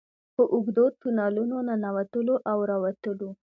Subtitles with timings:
[0.35, 3.29] په اوږدو تونلونو ننوتلو او راوتلو.